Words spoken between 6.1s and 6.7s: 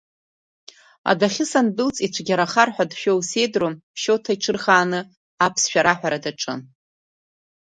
даҿын.